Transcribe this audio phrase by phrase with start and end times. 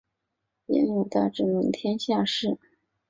[0.65, 2.57] 焉有大智论天下事！